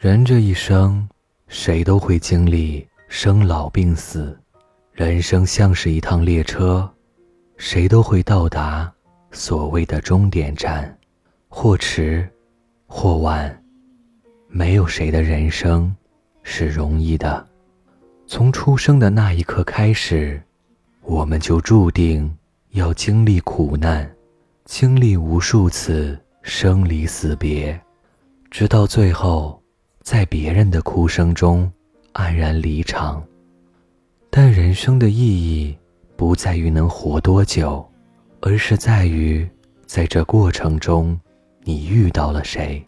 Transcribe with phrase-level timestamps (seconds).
[0.00, 1.06] 人这一生，
[1.46, 4.34] 谁都会经历生老病死。
[4.94, 6.90] 人生像是一趟列车，
[7.58, 8.90] 谁都会到达
[9.30, 10.98] 所谓的终点站，
[11.48, 12.26] 或迟，
[12.86, 13.62] 或晚。
[14.48, 15.94] 没有谁的人生
[16.42, 17.46] 是容易的。
[18.26, 20.42] 从出生的那一刻开始，
[21.02, 22.34] 我们就注定
[22.70, 24.10] 要经历苦难，
[24.64, 27.78] 经历无数次生离死别，
[28.50, 29.60] 直到最后。
[30.02, 31.70] 在别人的哭声中
[32.14, 33.22] 黯然离场，
[34.30, 35.76] 但人生的意义
[36.16, 37.86] 不在于能活多久，
[38.40, 39.48] 而是在于
[39.86, 41.18] 在这过程中
[41.62, 42.82] 你遇到了谁，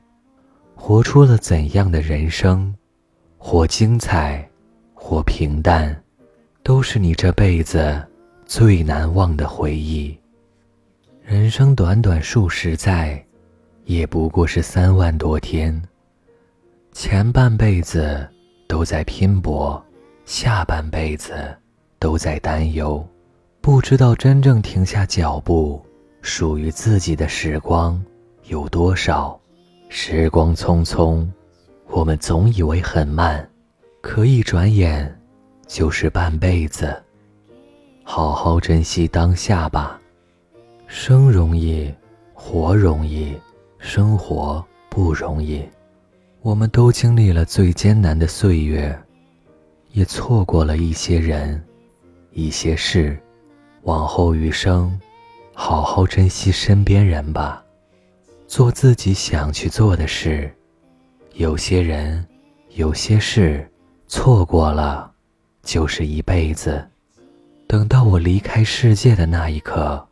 [0.75, 2.75] 活出了怎样的人生，
[3.37, 4.49] 或精彩，
[4.95, 6.03] 或平淡，
[6.63, 8.03] 都是你这辈子
[8.47, 10.17] 最难忘的回忆。
[11.23, 13.23] 人生短短数十载，
[13.85, 15.81] 也不过是三万多天。
[16.93, 18.29] 前半辈子
[18.69, 19.83] 都在拼搏，
[20.27, 21.35] 下半辈子
[21.99, 23.05] 都在担忧，
[23.63, 25.83] 不知道真正停下脚步，
[26.21, 28.01] 属于自己的时光
[28.45, 29.39] 有多少。
[29.89, 31.27] 时光匆匆，
[31.89, 33.47] 我们总以为很慢，
[34.03, 35.19] 可一转眼
[35.67, 36.95] 就是半辈子。
[38.05, 39.99] 好好珍惜当下吧，
[40.87, 41.93] 生容易，
[42.35, 43.35] 活容易，
[43.79, 45.67] 生活不容易。
[46.43, 49.01] 我们都经历了最艰难的岁月，
[49.93, 51.63] 也错过了一些人、
[52.33, 53.17] 一些事。
[53.83, 55.01] 往后余生，
[55.55, 57.65] 好好珍惜身边人吧，
[58.49, 60.53] 做自己想去做的事。
[61.35, 62.25] 有些人、
[62.71, 63.69] 有些事，
[64.09, 65.11] 错过了，
[65.63, 66.85] 就是一辈子。
[67.69, 70.05] 等到我离开世界的那一刻，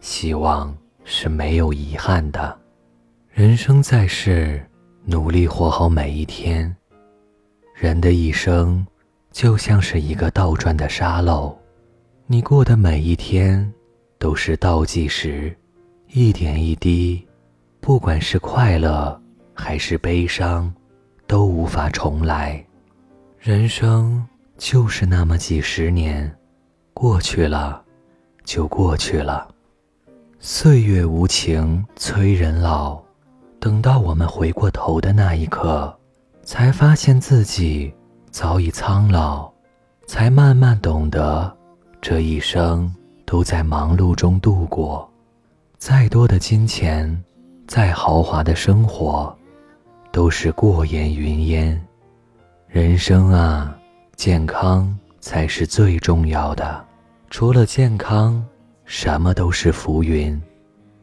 [0.00, 2.58] 希望是没有遗憾的。
[3.30, 4.60] 人生在世。
[5.10, 6.76] 努力活好每一天。
[7.74, 8.86] 人的一生
[9.32, 11.56] 就像是一个倒转的沙漏，
[12.26, 13.72] 你过的每一天
[14.18, 15.56] 都是倒计时，
[16.08, 17.26] 一点一滴，
[17.80, 19.18] 不管是快乐
[19.54, 20.70] 还是悲伤，
[21.26, 22.62] 都无法重来。
[23.38, 24.22] 人生
[24.58, 26.30] 就是那么几十年，
[26.92, 27.82] 过去了
[28.44, 29.48] 就过去了。
[30.38, 33.07] 岁月无情催人老。
[33.60, 35.94] 等到我们回过头的那一刻，
[36.44, 37.92] 才发现自己
[38.30, 39.50] 早已苍老，
[40.06, 41.52] 才慢慢懂得，
[42.00, 42.92] 这一生
[43.26, 45.08] 都在忙碌中度过。
[45.76, 47.24] 再多的金钱，
[47.66, 49.36] 再豪华的生活，
[50.12, 51.80] 都是过眼云烟。
[52.68, 53.76] 人生啊，
[54.16, 56.84] 健康才是最重要的。
[57.30, 58.44] 除了健康，
[58.84, 60.40] 什么都是浮云。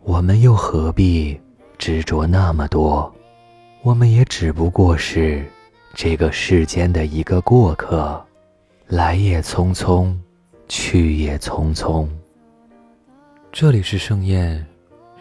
[0.04, 1.40] 我们又何必？
[1.86, 3.14] 执着那么多，
[3.84, 5.46] 我们也只不过是
[5.94, 8.26] 这个世间的一个过客，
[8.88, 10.12] 来也匆匆，
[10.68, 12.10] 去也匆匆。
[13.52, 14.66] 这里是盛宴，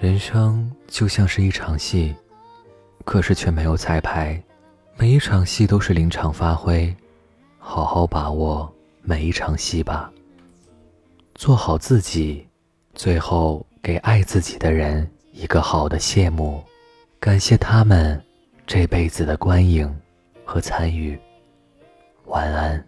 [0.00, 2.14] 人生就像是一场戏，
[3.04, 4.42] 可是却没有彩排，
[4.96, 6.96] 每一场戏都是临场发挥，
[7.58, 10.10] 好好把握每一场戏吧。
[11.34, 12.48] 做好自己，
[12.94, 15.06] 最后给爱自己的人。
[15.36, 16.62] 一个好的谢幕，
[17.18, 18.22] 感谢他们
[18.68, 19.92] 这辈子的观影
[20.44, 21.18] 和参与。
[22.26, 22.82] 晚安。